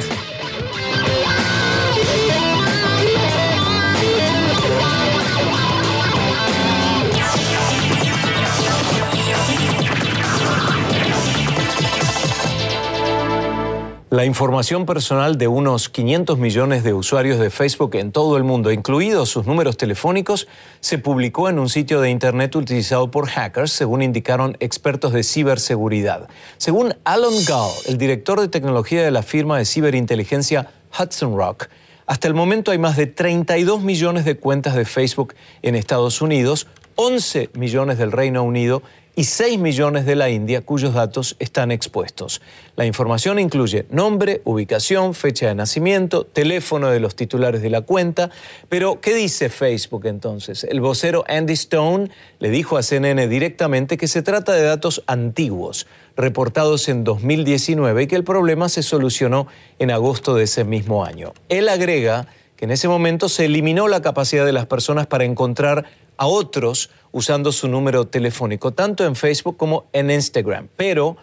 La 14.09 14.25
información 14.25 14.87
personal 14.87 15.37
de 15.37 15.49
unos 15.49 15.89
500 15.89 16.39
millones 16.39 16.85
de 16.85 16.95
usuarios 16.95 17.41
de 17.41 17.51
Facebook 17.51 17.97
en 17.97 18.13
todo 18.13 18.37
el 18.37 18.45
mundo, 18.45 18.71
incluidos 18.71 19.31
sus 19.31 19.47
números 19.47 19.77
telefónicos, 19.77 20.47
se 20.79 20.99
publicó 20.99 21.49
en 21.49 21.59
un 21.59 21.69
sitio 21.69 22.01
de 22.01 22.11
Internet 22.11 22.55
utilizado 22.55 23.11
por 23.11 23.27
hackers, 23.27 23.73
según 23.73 24.03
indicaron 24.03 24.57
expertos 24.61 25.13
de 25.13 25.25
ciberseguridad. 25.25 26.29
Según 26.57 26.95
Alan 27.03 27.35
Gall, 27.49 27.73
el 27.87 27.99
director 27.99 28.41
de 28.41 28.47
tecnología 28.47 29.03
de 29.03 29.11
la 29.11 29.25
firma 29.25 29.59
de 29.59 29.65
ciberinteligencia 29.65 30.71
Hudson 30.97 31.37
Rock, 31.37 31.67
hasta 32.07 32.29
el 32.29 32.35
momento 32.35 32.71
hay 32.71 32.79
más 32.79 32.97
de 32.97 33.09
32 33.09 33.83
millones 33.83 34.25
de 34.25 34.37
cuentas 34.37 34.77
de 34.77 34.85
Facebook 34.85 35.35
en 35.63 35.75
Estados 35.75 36.23
Unidos, 36.23 36.69
11 36.95 37.51
millones 37.55 37.99
del 37.99 38.13
Reino 38.13 38.45
Unido 38.45 38.85
y 39.19 39.25
6 39.25 39.59
millones 39.59 40.05
de 40.05 40.15
la 40.15 40.29
India 40.29 40.61
cuyos 40.61 40.93
datos 40.93 41.37
están 41.39 41.73
expuestos. 41.73 42.43
La 42.77 42.85
información 42.85 43.39
incluye 43.39 43.87
nombre, 43.91 44.43
ubicación, 44.45 45.15
fecha 45.15 45.49
de 45.49 45.55
nacimiento, 45.55 46.27
teléfono 46.27 46.91
de 46.91 47.01
los 47.01 47.17
titulares 47.17 47.63
de 47.63 47.71
la 47.71 47.81
cuenta. 47.81 48.31
Pero, 48.69 49.01
¿qué 49.01 49.15
dice 49.15 49.49
Facebook 49.49 50.05
entonces? 50.05 50.65
El 50.65 50.83
vocero 50.83 51.25
Andy 51.29 51.55
Stone 51.55 52.11
le 52.39 52.51
dijo 52.51 52.77
a 52.77 52.83
CNN 52.83 53.27
directamente 53.27 53.97
que 53.97 54.07
se 54.07 54.21
trata 54.21 54.53
de 54.53 54.63
datos 54.63 55.03
antiguos, 55.07 55.87
reportados 56.15 56.91
en 56.91 57.03
2019 57.03 58.03
y 58.03 58.07
que 58.07 58.17
el 58.17 58.25
problema 58.25 58.69
se 58.69 58.83
solucionó 58.83 59.47
en 59.79 59.91
agosto 59.91 60.35
de 60.35 60.45
ese 60.45 60.65
mismo 60.65 61.07
año. 61.07 61.33
Él 61.49 61.71
agrega 61.71 62.29
que 62.57 62.65
en 62.65 62.71
ese 62.71 62.89
momento 62.89 63.29
se 63.29 63.45
eliminó 63.45 63.89
la 63.89 64.03
capacidad 64.03 64.45
de 64.47 64.53
las 64.53 64.67
personas 64.67 65.07
para 65.07 65.25
encontrar 65.25 65.85
a 66.17 66.27
otros 66.27 66.91
usando 67.13 67.53
su 67.53 67.69
número 67.69 68.07
telefónico, 68.07 68.73
tanto 68.73 69.05
en 69.05 69.17
Facebook 69.17 69.57
como 69.57 69.85
en 69.93 70.11
Instagram. 70.11 70.69
Pero 70.77 71.17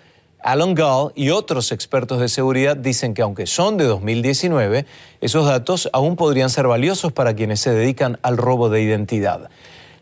Alan 0.44 0.76
Gall 0.76 1.12
y 1.16 1.30
otros 1.30 1.72
expertos 1.72 2.20
de 2.20 2.30
seguridad 2.30 2.76
dicen 2.76 3.14
que 3.14 3.22
aunque 3.22 3.48
son 3.48 3.78
de 3.78 3.86
2019, 3.86 4.86
esos 5.22 5.46
datos 5.46 5.90
aún 5.94 6.16
podrían 6.16 6.50
ser 6.50 6.68
valiosos 6.68 7.12
para 7.14 7.34
quienes 7.34 7.62
se 7.62 7.72
dedican 7.72 8.20
al 8.22 8.38
robo 8.38 8.70
de 8.70 8.82
identidad. 8.82 9.50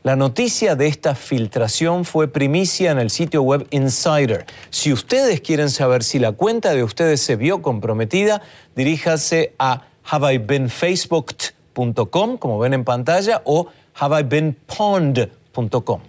La 0.03 0.15
noticia 0.15 0.75
de 0.75 0.87
esta 0.87 1.13
filtración 1.13 2.05
fue 2.05 2.27
primicia 2.27 2.89
en 2.89 2.97
el 2.97 3.11
sitio 3.11 3.43
web 3.43 3.67
Insider. 3.69 4.47
Si 4.71 4.91
ustedes 4.91 5.41
quieren 5.41 5.69
saber 5.69 6.03
si 6.03 6.17
la 6.17 6.31
cuenta 6.31 6.73
de 6.73 6.83
ustedes 6.83 7.21
se 7.21 7.35
vio 7.35 7.61
comprometida, 7.61 8.41
diríjase 8.75 9.53
a 9.59 9.83
haveibeenfacebooked.com, 10.03 12.37
como 12.37 12.59
ven 12.59 12.73
en 12.73 12.83
pantalla, 12.83 13.41
o 13.45 13.67
haveibeenpwned.com. 13.95 16.01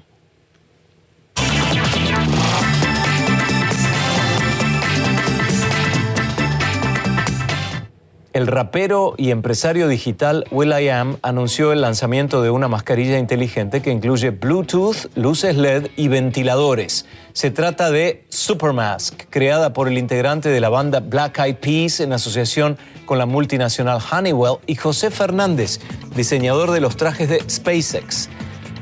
El 8.33 8.47
rapero 8.47 9.13
y 9.19 9.31
empresario 9.31 9.89
digital 9.89 10.47
will.i.am 10.51 11.19
anunció 11.21 11.71
el 11.71 11.83
lanzamiento 11.83 12.41
de 12.41 12.49
una 12.49 12.67
mascarilla 12.67 13.19
inteligente 13.19 13.83
que 13.83 13.91
incluye 13.91 14.31
Bluetooth, 14.31 15.15
luces 15.17 15.55
LED 15.55 15.89
y 15.99 16.09
ventiladores. 16.09 17.05
Se 17.35 17.51
trata 17.51 17.91
de 17.91 18.25
Supermask, 18.31 19.25
creada 19.29 19.75
por 19.75 19.87
el 19.87 19.99
integrante 19.99 20.49
de 20.49 20.61
la 20.61 20.71
banda 20.71 21.01
Black 21.01 21.41
Eyed 21.41 21.57
Peas 21.57 22.01
en 22.01 22.15
asociación 22.15 22.79
la 23.11 23.27
multinacional 23.27 24.01
Honeywell 24.11 24.59
y 24.67 24.75
José 24.75 25.11
Fernández, 25.11 25.81
diseñador 26.17 26.71
de 26.71 26.81
los 26.81 26.97
trajes 26.97 27.29
de 27.29 27.43
SpaceX. 27.49 28.29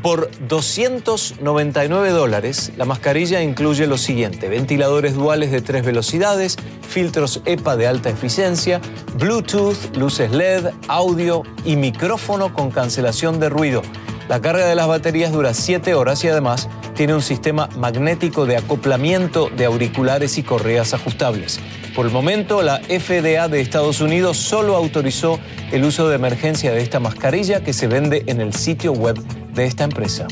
Por 0.03 0.31
299 0.49 2.11
dólares, 2.11 2.73
la 2.79 2.87
mascarilla 2.87 3.43
incluye 3.43 3.87
lo 3.87 3.99
siguiente: 3.99 4.49
ventiladores 4.49 5.15
duales 5.15 5.51
de 5.51 5.61
tres 5.61 5.85
velocidades, 5.85 6.57
filtros 6.89 7.43
EPA 7.45 7.77
de 7.77 7.87
alta 7.87 8.09
eficiencia, 8.09 8.81
Bluetooth, 9.19 9.97
luces 9.97 10.31
LED, 10.31 10.71
audio 10.89 11.43
y 11.67 11.77
micrófono 11.77 12.55
con 12.55 12.71
cancelación 12.71 13.41
de 13.41 13.51
ruido. 13.51 13.83
La 14.31 14.41
carga 14.41 14.65
de 14.67 14.75
las 14.75 14.87
baterías 14.87 15.33
dura 15.33 15.53
7 15.53 15.93
horas 15.93 16.23
y 16.25 16.29
además 16.29 16.69
tiene 16.95 17.15
un 17.15 17.23
sistema 17.23 17.69
magnético 17.77 18.47
de 18.47 18.57
acoplamiento 18.57 19.51
de 19.51 19.65
auriculares 19.65 20.39
y 20.39 20.43
correas 20.43 20.95
ajustables. 20.95 21.61
Por 22.01 22.07
el 22.07 22.15
momento, 22.15 22.63
la 22.63 22.79
FDA 22.79 23.47
de 23.49 23.61
Estados 23.61 24.01
Unidos 24.01 24.39
solo 24.39 24.75
autorizó 24.75 25.39
el 25.71 25.85
uso 25.85 26.09
de 26.09 26.15
emergencia 26.15 26.73
de 26.73 26.81
esta 26.81 26.99
mascarilla 26.99 27.63
que 27.63 27.75
se 27.75 27.89
vende 27.89 28.25
en 28.27 28.41
el 28.41 28.55
sitio 28.55 28.93
web 28.93 29.23
de 29.53 29.67
esta 29.67 29.85
empresa. 29.85 30.27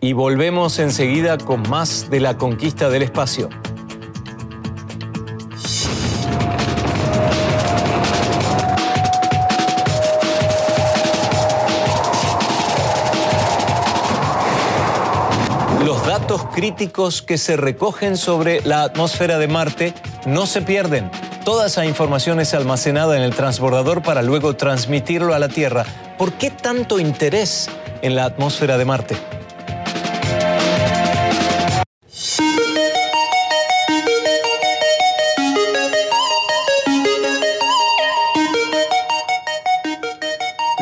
Y 0.00 0.12
volvemos 0.12 0.78
enseguida 0.78 1.36
con 1.36 1.68
más 1.68 2.08
de 2.10 2.20
la 2.20 2.38
conquista 2.38 2.90
del 2.90 3.02
espacio. 3.02 3.48
Los 15.84 16.04
datos 16.04 16.44
críticos 16.54 17.22
que 17.22 17.38
se 17.38 17.56
recogen 17.56 18.18
sobre 18.18 18.60
la 18.62 18.82
atmósfera 18.82 19.38
de 19.38 19.48
Marte 19.48 19.94
no 20.26 20.44
se 20.44 20.60
pierden. 20.60 21.10
Toda 21.42 21.68
esa 21.68 21.86
información 21.86 22.38
es 22.38 22.52
almacenada 22.52 23.16
en 23.16 23.22
el 23.22 23.34
transbordador 23.34 24.02
para 24.02 24.20
luego 24.20 24.54
transmitirlo 24.56 25.34
a 25.34 25.38
la 25.38 25.48
Tierra. 25.48 25.86
¿Por 26.18 26.34
qué 26.34 26.50
tanto 26.50 27.00
interés 27.00 27.70
en 28.02 28.14
la 28.14 28.26
atmósfera 28.26 28.76
de 28.76 28.84
Marte? 28.84 29.16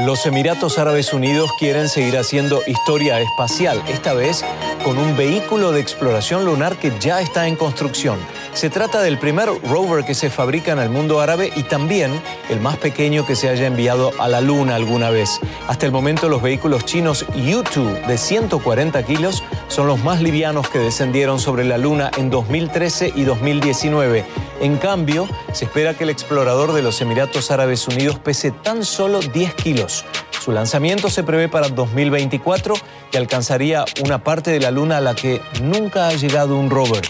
Los 0.05 0.27
Emiratos 0.27 0.79
Árabes 0.79 1.13
Unidos 1.13 1.51
quieren 1.59 1.89
seguir 1.89 2.17
haciendo 2.17 2.63
historia 2.67 3.21
espacial, 3.21 3.83
esta 3.89 4.15
vez 4.15 4.43
con 4.79 4.99
un 4.99 5.17
vehículo 5.17 5.73
de 5.73 5.81
exploración 5.81 6.45
lunar 6.45 6.77
que 6.77 6.93
ya 7.01 7.21
está 7.21 7.47
en 7.47 7.57
construcción. 7.57 8.19
Se 8.53 8.71
trata 8.71 9.03
del 9.03 9.19
primer 9.19 9.49
rover 9.69 10.05
que 10.05 10.15
se 10.15 10.31
fabrica 10.31 10.73
en 10.73 10.79
el 10.79 10.91
mundo 10.91 11.21
árabe 11.21 11.53
y 11.57 11.63
también 11.63 12.21
el 12.49 12.61
más 12.61 12.77
pequeño 12.77 13.27
que 13.27 13.37
se 13.37 13.49
haya 13.49 13.67
enviado 13.67 14.13
a 14.19 14.29
la 14.29 14.41
Luna 14.41 14.75
alguna 14.75 15.11
vez. 15.11 15.41
Hasta 15.67 15.87
el 15.87 15.93
momento 15.93 16.29
los 16.29 16.43
vehículos 16.43 16.85
chinos 16.85 17.25
U-2 17.35 18.07
de 18.07 18.19
140 18.19 19.03
kilos 19.05 19.43
son 19.69 19.87
los 19.87 20.03
más 20.03 20.21
livianos 20.21 20.69
que 20.69 20.79
descendieron 20.79 21.39
sobre 21.41 21.65
la 21.65 21.79
Luna 21.79 22.11
en 22.17 22.31
2013 22.31 23.13
y 23.15 23.23
2019. 23.25 24.25
En 24.61 24.77
cambio, 24.77 25.29
se 25.53 25.67
espera 25.67 25.95
que 25.95 26.05
el 26.05 26.11
explorador 26.11 26.73
de 26.73 26.83
los 26.83 27.01
Emiratos 27.01 27.51
Árabes 27.51 27.87
Unidos 27.87 28.19
pese 28.19 28.51
tan 28.51 28.85
solo 28.85 29.21
10 29.21 29.55
kilos. 29.55 30.05
Su 30.41 30.53
lanzamiento 30.53 31.11
se 31.11 31.23
prevé 31.23 31.49
para 31.49 31.69
2024 31.69 32.75
y 33.13 33.17
alcanzaría 33.17 33.85
una 34.05 34.23
parte 34.23 34.51
de 34.51 34.61
la 34.61 34.71
Luna 34.71 34.99
a 34.99 35.01
la 35.01 35.15
que 35.15 35.43
nunca 35.63 36.09
ha 36.09 36.13
llegado 36.13 36.57
un 36.57 36.71
rover. 36.71 37.03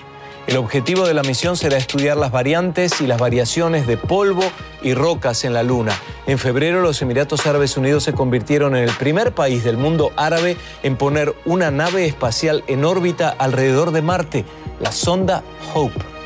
El 0.47 0.57
objetivo 0.57 1.07
de 1.07 1.13
la 1.13 1.23
misión 1.23 1.59
será 1.59 1.77
estudiar 1.77 2.17
las 2.17 2.33
variantes 2.33 3.03
y 3.03 3.07
las 3.07 3.21
variaciones 3.21 3.87
de 3.87 3.99
polvo 3.99 4.43
y 4.83 4.95
rocas 4.95 5.45
en 5.45 5.53
la 5.53 5.63
Luna. 5.63 5.93
En 6.27 6.39
febrero 6.39 6.81
los 6.81 7.03
Emiratos 7.03 7.47
Árabes 7.47 7.77
Unidos 7.77 8.05
se 8.05 8.15
convirtieron 8.15 8.75
en 8.75 8.85
el 8.85 8.95
primer 8.97 9.33
país 9.33 9.63
del 9.63 9.77
mundo 9.77 10.11
árabe 10.17 10.57
en 10.83 10.97
poner 10.97 11.35
una 11.45 11.71
nave 11.71 12.07
espacial 12.07 12.65
en 12.67 12.87
órbita 12.87 13.29
alrededor 13.29 13.91
de 13.91 14.01
Marte, 14.01 14.45
la 14.81 14.91
sonda 14.91 15.43
Hope. 15.75 16.18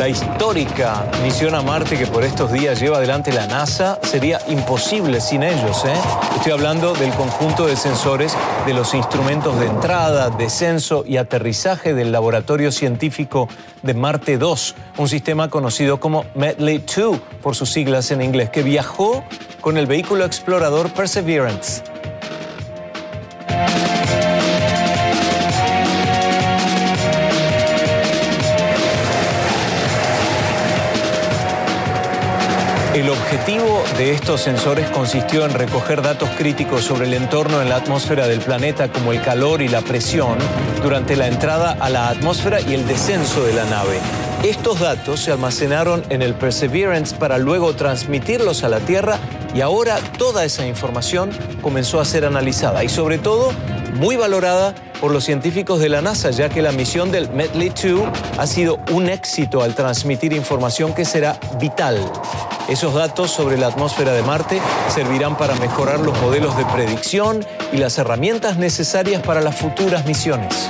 La 0.00 0.08
histórica 0.08 1.04
misión 1.22 1.54
a 1.54 1.60
Marte 1.60 1.98
que 1.98 2.06
por 2.06 2.24
estos 2.24 2.50
días 2.50 2.80
lleva 2.80 2.96
adelante 2.96 3.34
la 3.34 3.46
NASA 3.46 3.98
sería 4.02 4.40
imposible 4.48 5.20
sin 5.20 5.42
ellos. 5.42 5.84
¿eh? 5.84 5.92
Estoy 6.36 6.52
hablando 6.52 6.94
del 6.94 7.12
conjunto 7.12 7.66
de 7.66 7.76
sensores 7.76 8.34
de 8.64 8.72
los 8.72 8.94
instrumentos 8.94 9.60
de 9.60 9.66
entrada, 9.66 10.30
descenso 10.30 11.04
y 11.06 11.18
aterrizaje 11.18 11.92
del 11.92 12.12
laboratorio 12.12 12.72
científico 12.72 13.46
de 13.82 13.92
Marte 13.92 14.38
2, 14.38 14.74
un 14.96 15.08
sistema 15.10 15.50
conocido 15.50 16.00
como 16.00 16.24
Medley 16.34 16.78
2 16.78 17.18
por 17.42 17.54
sus 17.54 17.70
siglas 17.70 18.10
en 18.10 18.22
inglés, 18.22 18.48
que 18.48 18.62
viajó 18.62 19.22
con 19.60 19.76
el 19.76 19.86
vehículo 19.86 20.24
explorador 20.24 20.90
Perseverance. 20.94 21.89
Objetivo 33.40 33.82
de 33.96 34.12
estos 34.12 34.42
sensores 34.42 34.90
consistió 34.90 35.46
en 35.46 35.54
recoger 35.54 36.02
datos 36.02 36.28
críticos 36.36 36.84
sobre 36.84 37.06
el 37.06 37.14
entorno 37.14 37.62
en 37.62 37.70
la 37.70 37.76
atmósfera 37.76 38.28
del 38.28 38.40
planeta 38.40 38.92
como 38.92 39.12
el 39.12 39.22
calor 39.22 39.62
y 39.62 39.68
la 39.68 39.80
presión 39.80 40.36
durante 40.82 41.16
la 41.16 41.26
entrada 41.26 41.74
a 41.80 41.88
la 41.88 42.10
atmósfera 42.10 42.60
y 42.60 42.74
el 42.74 42.86
descenso 42.86 43.42
de 43.42 43.54
la 43.54 43.64
nave. 43.64 43.98
Estos 44.42 44.80
datos 44.80 45.20
se 45.20 45.32
almacenaron 45.32 46.04
en 46.10 46.20
el 46.20 46.34
Perseverance 46.34 47.16
para 47.16 47.38
luego 47.38 47.74
transmitirlos 47.74 48.62
a 48.62 48.68
la 48.68 48.80
Tierra 48.80 49.16
y 49.54 49.62
ahora 49.62 49.96
toda 50.18 50.44
esa 50.44 50.66
información 50.66 51.30
comenzó 51.62 51.98
a 51.98 52.04
ser 52.04 52.26
analizada 52.26 52.84
y 52.84 52.90
sobre 52.90 53.16
todo 53.16 53.52
muy 53.94 54.16
valorada 54.16 54.74
por 55.00 55.12
los 55.12 55.24
científicos 55.24 55.80
de 55.80 55.88
la 55.88 56.02
NASA, 56.02 56.30
ya 56.30 56.50
que 56.50 56.60
la 56.60 56.72
misión 56.72 57.10
del 57.10 57.30
Medley 57.30 57.70
2 57.70 58.02
ha 58.36 58.46
sido 58.46 58.80
un 58.92 59.08
éxito 59.08 59.62
al 59.62 59.74
transmitir 59.74 60.34
información 60.34 60.94
que 60.94 61.06
será 61.06 61.40
vital. 61.58 61.96
Esos 62.70 62.94
datos 62.94 63.32
sobre 63.32 63.58
la 63.58 63.66
atmósfera 63.66 64.12
de 64.12 64.22
Marte 64.22 64.62
servirán 64.94 65.36
para 65.36 65.56
mejorar 65.56 65.98
los 65.98 66.16
modelos 66.20 66.56
de 66.56 66.64
predicción 66.66 67.44
y 67.72 67.78
las 67.78 67.98
herramientas 67.98 68.58
necesarias 68.58 69.24
para 69.24 69.40
las 69.40 69.56
futuras 69.56 70.06
misiones. 70.06 70.68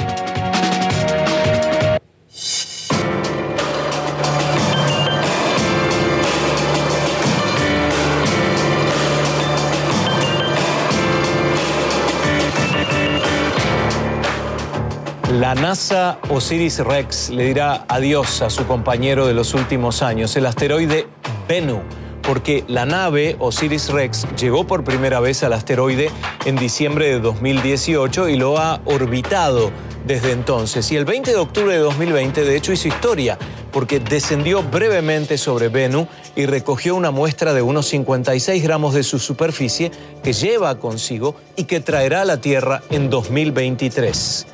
La 15.39 15.55
NASA 15.55 16.19
Osiris 16.29 16.81
Rex 16.81 17.31
le 17.31 17.45
dirá 17.45 17.85
adiós 17.89 18.43
a 18.43 18.51
su 18.51 18.67
compañero 18.67 19.27
de 19.27 19.35
los 19.35 19.55
últimos 19.55 20.03
años, 20.03 20.35
el 20.37 20.47
asteroide 20.47 21.07
Bennu, 21.51 21.81
porque 22.23 22.63
la 22.69 22.87
nave 22.87 23.35
Osiris 23.41 23.89
Rex 23.89 24.25
llegó 24.41 24.69
por 24.69 24.85
primera 24.85 25.19
vez 25.19 25.43
al 25.43 25.53
asteroide 25.53 26.09
en 26.45 26.55
diciembre 26.55 27.09
de 27.09 27.19
2018 27.19 28.29
y 28.29 28.37
lo 28.37 28.57
ha 28.57 28.81
orbitado 28.85 29.73
desde 30.07 30.31
entonces. 30.31 30.93
Y 30.93 30.97
el 30.97 31.05
20 31.05 31.33
de 31.33 31.37
octubre 31.39 31.73
de 31.73 31.81
2020, 31.81 32.45
de 32.45 32.57
hecho, 32.57 32.73
hizo 32.73 32.87
historia, 32.87 33.37
porque 33.73 33.99
descendió 33.99 34.63
brevemente 34.63 35.37
sobre 35.39 35.71
Bennu 35.71 36.07
y 36.37 36.47
recogió 36.47 36.95
una 36.95 37.11
muestra 37.11 37.53
de 37.53 37.63
unos 37.63 37.87
56 37.89 38.63
gramos 38.63 38.95
de 38.95 39.03
su 39.03 39.19
superficie 39.19 39.91
que 40.23 40.33
lleva 40.33 40.79
consigo 40.79 41.35
y 41.57 41.65
que 41.65 41.81
traerá 41.81 42.23
a 42.23 42.27
la 42.27 42.41
Tierra 42.41 42.81
en 42.91 43.11
2023. 43.11 44.47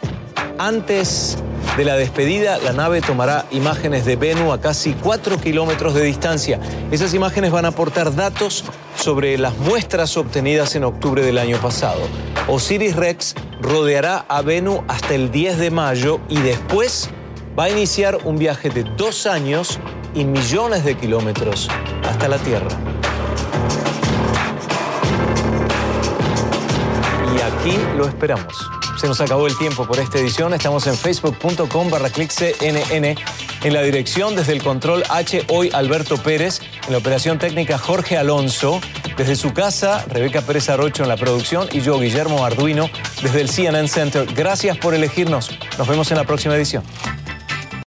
Antes 0.59 1.37
de 1.77 1.85
la 1.85 1.97
despedida, 1.97 2.57
la 2.59 2.73
nave 2.73 3.03
tomará 3.03 3.45
imágenes 3.51 4.07
de 4.07 4.17
Bennu 4.17 4.53
a 4.53 4.61
casi 4.61 4.95
4 4.95 5.39
kilómetros 5.39 5.93
de 5.93 6.03
distancia. 6.03 6.59
Esas 6.91 7.13
imágenes 7.13 7.51
van 7.51 7.67
a 7.67 7.69
aportar 7.69 8.15
datos 8.15 8.65
sobre 8.97 9.37
las 9.37 9.57
muestras 9.59 10.17
obtenidas 10.17 10.75
en 10.75 10.85
octubre 10.85 11.23
del 11.23 11.37
año 11.37 11.59
pasado. 11.59 12.01
Osiris 12.49 12.97
Rex 12.97 13.35
rodeará 13.61 14.25
a 14.29 14.41
Bennu 14.41 14.83
hasta 14.89 15.15
el 15.15 15.31
10 15.31 15.59
de 15.59 15.71
mayo 15.71 16.21
y 16.31 16.39
después 16.39 17.11
va 17.59 17.65
a 17.65 17.71
iniciar 17.71 18.19
un 18.25 18.39
viaje 18.39 18.71
de 18.71 18.85
dos 18.97 19.27
años 19.27 19.79
y 20.15 20.25
millones 20.25 20.85
de 20.85 20.97
kilómetros 20.97 21.69
hasta 22.09 22.29
la 22.29 22.39
Tierra. 22.39 22.71
Y 27.35 27.43
aquí 27.43 27.79
lo 27.99 28.09
esperamos. 28.09 28.76
Se 28.97 29.07
nos 29.07 29.21
acabó 29.21 29.47
el 29.47 29.57
tiempo 29.59 29.87
por 29.87 29.99
esta 29.99 30.19
edición. 30.19 30.55
Estamos 30.55 30.87
en 30.87 30.97
facebook.com 30.97 31.91
barra 31.91 32.09
CNN. 32.09 33.17
En 33.63 33.73
la 33.75 33.83
dirección 33.83 34.35
desde 34.35 34.53
el 34.53 34.63
control 34.63 35.03
H, 35.11 35.45
hoy 35.49 35.71
Alberto 35.73 36.17
Pérez. 36.17 36.61
En 36.87 36.93
la 36.93 36.99
operación 36.99 37.39
técnica 37.39 37.77
Jorge 37.77 38.17
Alonso. 38.17 38.81
Desde 39.17 39.37
su 39.37 39.53
casa, 39.53 40.05
Rebeca 40.09 40.41
Pérez 40.41 40.69
Arrocho 40.71 41.03
en 41.03 41.11
la 41.11 41.17
producción 41.17 41.69
y 41.73 41.81
yo, 41.81 41.99
Guillermo 41.99 42.45
Arduino, 42.45 42.89
desde 43.23 43.43
el 43.43 43.51
CNN 43.51 43.89
Center. 43.89 44.27
Gracias 44.35 44.79
por 44.79 44.95
elegirnos. 44.95 45.51
Nos 45.79 45.89
vemos 45.89 46.11
en 46.11 46.17
la 46.17 46.25
próxima 46.25 46.55
edición. 46.55 46.83